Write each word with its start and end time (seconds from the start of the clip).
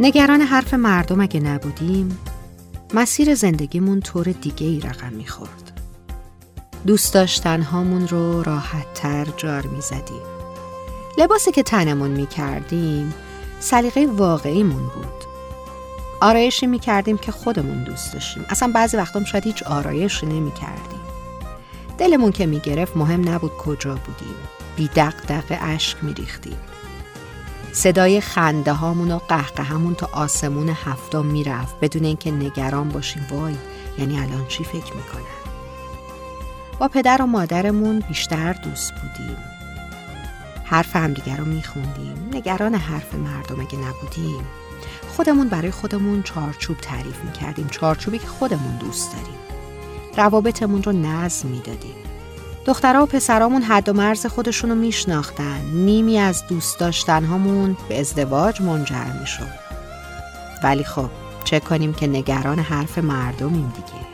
نگران 0.00 0.40
حرف 0.40 0.74
مردم 0.74 1.20
اگه 1.20 1.40
نبودیم 1.40 2.18
مسیر 2.94 3.34
زندگیمون 3.34 4.00
طور 4.00 4.24
دیگه 4.24 4.66
ای 4.66 4.80
رقم 4.80 5.12
می‌خورد. 5.12 5.80
دوست 6.86 7.14
داشتن 7.14 7.62
هامون 7.62 8.08
رو 8.08 8.42
راحت 8.42 8.94
تر 8.94 9.26
جار 9.36 9.66
می‌زدیم. 9.66 10.22
لباسی 11.18 11.52
که 11.52 11.62
تنمون 11.62 12.10
می‌کردیم 12.10 13.14
سلیقه 13.60 14.06
واقعیمون 14.06 14.82
بود. 14.82 15.24
آرایشی 16.20 16.66
می‌کردیم 16.66 17.18
که 17.18 17.32
خودمون 17.32 17.84
دوست 17.84 18.12
داشتیم. 18.12 18.46
اصلا 18.50 18.72
بعضی 18.74 18.96
وقتام 18.96 19.24
شاید 19.24 19.44
هیچ 19.44 19.62
آرایشی 19.62 20.26
نمی‌کردیم. 20.26 21.00
دلمون 21.98 22.32
که 22.32 22.46
می‌گرفت 22.46 22.96
مهم 22.96 23.28
نبود 23.28 23.50
کجا 23.50 23.94
بودیم. 23.94 24.36
بی 24.76 24.88
دق 24.88 25.58
اشک 25.60 26.04
میریختیم. 26.04 26.58
صدای 27.72 28.20
خنده 28.20 28.72
هامون 28.72 29.10
و 29.10 29.18
قهقه 29.18 29.62
همون 29.62 29.94
تا 29.94 30.08
آسمون 30.12 30.68
هفتم 30.68 31.24
می‌رفت. 31.24 31.80
بدون 31.80 32.04
اینکه 32.04 32.30
نگران 32.30 32.88
باشیم 32.88 33.26
وای 33.30 33.54
یعنی 33.98 34.18
الان 34.18 34.46
چی 34.46 34.64
فکر 34.64 34.96
می‌کنن؟ 34.96 35.38
با 36.78 36.88
پدر 36.88 37.22
و 37.22 37.26
مادرمون 37.26 38.00
بیشتر 38.08 38.52
دوست 38.52 38.92
بودیم. 38.92 39.36
حرف 40.64 40.96
همدیگر 40.96 41.36
رو 41.36 41.44
میخوندیم. 41.44 42.30
نگران 42.32 42.74
حرف 42.74 43.14
مردم 43.14 43.60
اگه 43.60 43.78
نبودیم. 43.78 44.44
خودمون 45.08 45.48
برای 45.48 45.70
خودمون 45.70 46.22
چارچوب 46.22 46.76
تعریف 46.76 47.24
می‌کردیم. 47.24 47.68
چارچوبی 47.68 48.18
که 48.18 48.26
خودمون 48.26 48.76
دوست 48.76 49.12
داریم. 49.12 49.38
روابطمون 50.16 50.82
رو 50.82 50.92
نظم 50.92 51.48
می‌دادیم. 51.48 51.94
دخترها 52.68 53.02
و 53.02 53.06
پسرامون 53.06 53.62
حد 53.62 53.88
و 53.88 53.92
مرز 53.92 54.26
خودشونو 54.26 54.74
میشناختن. 54.74 55.60
نیمی 55.60 56.18
از 56.18 56.46
دوست 56.46 56.78
داشتن 56.78 57.24
هامون 57.24 57.76
به 57.88 58.00
ازدواج 58.00 58.62
منجر 58.62 59.12
می‌شد. 59.20 59.58
ولی 60.64 60.84
خب 60.84 61.10
چه 61.44 61.60
کنیم 61.60 61.94
که 61.94 62.06
نگران 62.06 62.58
حرف 62.58 62.98
مردمیم 62.98 63.72
دیگه. 63.76 64.06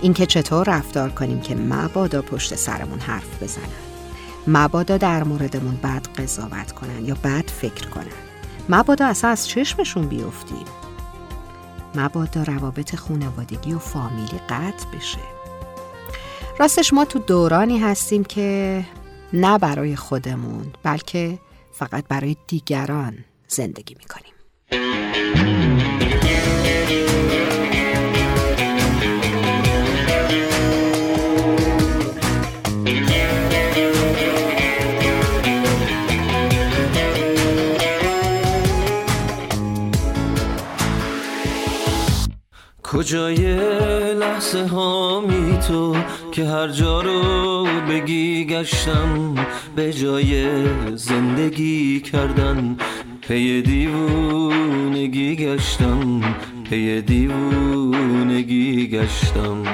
اینکه 0.00 0.26
چطور 0.26 0.66
رفتار 0.70 1.10
کنیم 1.10 1.40
که 1.40 1.54
مبادا 1.54 2.22
پشت 2.22 2.54
سرمون 2.54 3.00
حرف 3.00 3.42
بزنن. 3.42 3.64
مبادا 4.46 4.96
در 4.96 5.24
موردمون 5.24 5.76
بد 5.76 6.06
قضاوت 6.18 6.72
کنن 6.72 7.04
یا 7.04 7.16
بد 7.24 7.50
فکر 7.50 7.88
کنن. 7.88 8.04
مبادا 8.68 9.06
اصلا 9.06 9.30
از 9.30 9.48
چشمشون 9.48 10.08
بیفتیم. 10.08 10.66
مبادا 11.94 12.42
روابط 12.42 12.96
خونوادگی 12.96 13.74
و 13.74 13.78
فامیلی 13.78 14.38
قطع 14.48 14.96
بشه. 14.96 15.37
راستش 16.60 16.92
ما 16.92 17.04
تو 17.04 17.18
دورانی 17.18 17.78
هستیم 17.78 18.24
که 18.24 18.84
نه 19.32 19.58
برای 19.58 19.96
خودمون 19.96 20.72
بلکه 20.82 21.38
فقط 21.72 22.04
برای 22.08 22.36
دیگران 22.46 23.24
زندگی 23.48 23.96
می‌کنیم. 23.98 24.32
کجای 42.82 43.58
لحظه 44.28 44.66
هامی 44.66 45.58
تو 45.68 45.96
که 46.32 46.44
هر 46.44 46.68
جا 46.68 47.00
رو 47.00 47.66
بگی 47.88 48.44
گشتم 48.44 49.34
به 49.76 49.92
جای 49.92 50.64
زندگی 50.96 52.00
کردن. 52.00 52.76
پی 53.20 53.62
دیوونگی 53.62 55.36
گشتم 55.36 56.20
پی 56.70 57.02
دیوونگی 57.02 58.86
گشتم. 58.88 59.64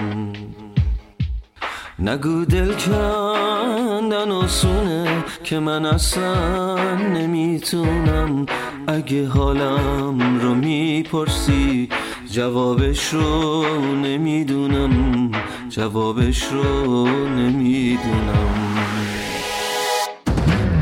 نگو 2.05 2.45
دل 2.45 2.73
کندن 2.75 4.31
آسونه 4.31 5.25
که 5.45 5.59
من 5.59 5.87
اصلا 5.87 6.97
نمی‌تونم. 6.97 8.47
اگه 8.87 9.29
حالم 9.29 10.41
رو 10.41 10.55
می‌پرسی 10.55 11.89
جوابش 12.31 13.09
رو 13.15 13.65
نمی‌دونم. 13.95 15.31
جوابش 15.69 16.45
رو 16.45 17.07
نمی‌دونم. 17.09 18.55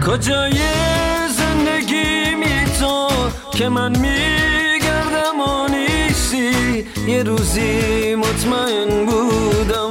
کجای 0.06 0.58
زندگی 1.28 2.34
می 2.34 2.64
تو 2.80 3.08
که 3.58 3.68
من 3.68 3.90
میگردم 3.90 5.40
و 5.40 5.68
نیستی؟ 5.68 6.84
یه 7.08 7.22
روزی 7.22 8.14
مطمئن 8.14 9.06
بودم 9.06 9.81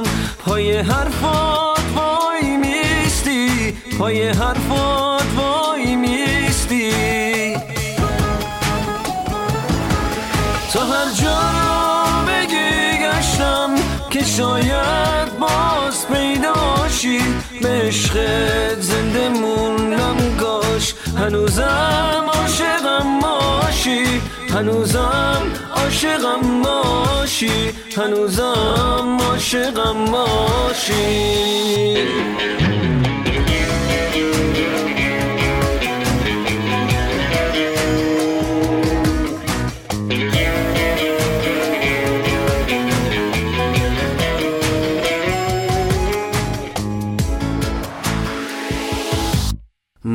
حرفات 0.82 1.80
وای 1.96 2.56
میستی 2.56 3.72
پای 3.98 4.28
حرفات 4.28 5.24
وای 5.36 5.96
میستی 5.96 6.92
تا 10.72 10.80
هر 10.80 11.10
جا 11.12 11.40
بگی 12.28 12.98
گشتم 13.04 13.70
که 14.10 14.24
شاید 14.24 15.38
باز 15.38 16.06
پیداشی 16.08 17.18
به 17.62 17.68
عشقت 17.68 18.80
زنده 18.80 19.28
موندم 19.28 20.36
کاش 20.40 20.94
هنوزم 21.18 22.24
عاشقم 22.34 23.20
باشی. 23.20 24.20
هنوزم 24.52 25.42
عاشقم 25.74 26.62
باشی 26.62 27.72
هنوزم 27.96 29.18
عاشقم 29.20 30.04
باشی. 30.04 31.02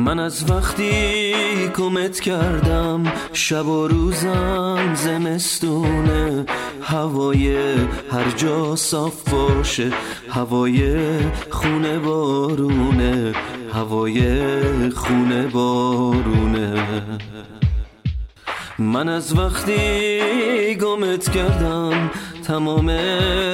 من 0.08 0.18
از 0.18 0.50
وقتی 0.50 1.32
کمت 1.76 2.20
کردم 2.20 3.12
شب 3.32 3.66
و 3.66 3.88
روزم 3.88 4.94
زمستونه. 4.94 6.46
هوای 6.82 7.56
هر 8.12 8.30
جا 8.36 8.76
صاف 8.76 9.28
باشه 9.28 9.90
هوای 10.30 10.96
خونه 11.50 11.98
بارونه 11.98 13.34
هوای 13.72 14.20
خونه 14.90 15.46
بارونه. 15.46 16.84
من 18.78 19.08
از 19.08 19.38
وقتی 19.38 19.78
گمت 20.74 21.30
کردم 21.30 22.10
تمام 22.46 22.90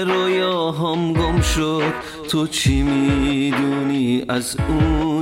رویاهام 0.06 1.12
گم 1.12 1.40
شد. 1.40 1.92
تو 2.28 2.46
چی 2.46 2.82
می‌دونی 2.82 4.24
از 4.28 4.56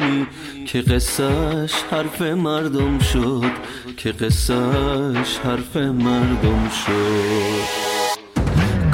اونی 0.02 0.26
که 0.66 0.80
قصهش 0.80 1.72
حرف 1.90 2.22
مردم 2.22 2.99
شد 2.99 3.52
که 3.96 4.12
قصهش 4.12 5.38
حرف 5.44 5.76
مردم 5.76 6.69
شد. 6.69 7.93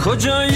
کجای 0.05 0.51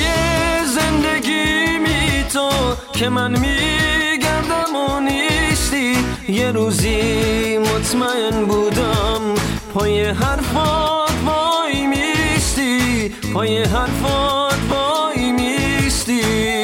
زندگی 0.67 1.79
می 1.79 2.25
تو 2.33 2.51
که 2.93 3.09
من 3.09 3.31
میگردم 3.31 4.77
و 4.77 5.01
نیستی؟ 5.01 5.97
یه 6.29 6.53
روزی 6.53 7.59
مطمئن 7.59 8.45
بودم 8.45 9.35
پای 9.75 10.05
حرفات 10.05 11.13
وای 11.27 11.87
میستی 11.87 13.09
پای 13.35 13.63
حرفات 13.63 14.59
وای 14.71 15.33
میستی. 15.33 16.62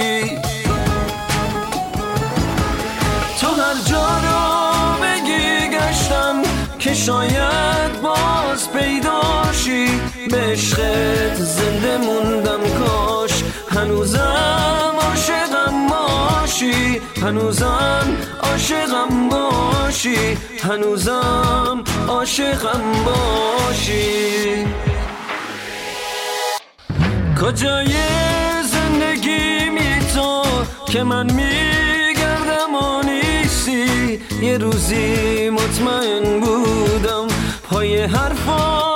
که 6.88 6.94
شاید 6.94 8.02
باز 8.02 8.72
پیداشی. 8.72 9.86
به 10.30 10.36
عشقت 10.36 11.34
زنده 11.34 11.96
موندم 11.96 12.60
کاش. 12.78 13.44
هنوزم 13.70 14.94
عاشقم 15.00 15.86
باشی. 15.88 17.00
هنوزم 17.22 18.16
عاشقم 18.42 19.28
باشی. 19.28 20.38
هنوزم 20.62 21.84
عاشقم 22.08 22.82
باشی. 23.04 24.66
کجای 27.42 27.92
زندگی 28.62 29.68
می 29.70 29.98
تو 30.14 30.42
که 30.92 31.02
من 31.02 31.30
و 31.30 31.87
نیستی 33.68 34.20
یه 34.42 34.58
روزی 34.58 35.50
مطمئن 35.50 36.40
بودم. 36.40 37.26
پای 37.70 38.02
حرفات 38.02 38.88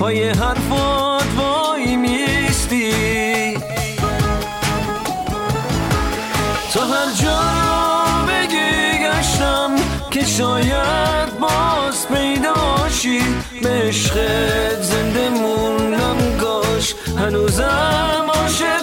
پای 0.00 0.28
حرفات 0.28 1.24
وای 1.36 1.96
میستی 1.96 2.92
تا 6.72 6.80
هر 6.86 7.12
جا 7.22 7.40
بگی 8.28 8.98
گشتم 9.04 9.70
که 10.10 10.24
شاید 10.24 11.38
باز 11.40 12.08
پیداشی 12.08 13.20
به 13.62 13.68
عشقت 13.68 14.82
زنده 14.82 15.28
موندم 15.28 16.36
گاش 16.40 16.94
هنوزم 17.18 18.24
باشی 18.28 18.73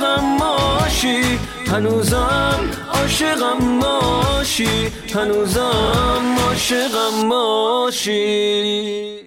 هنوزم 1.72 2.60
عاشقم 2.94 3.80
باشی 3.80 4.92
هنوزم 5.16 6.36
عاشقم 6.48 7.30
باشی. 7.30 9.21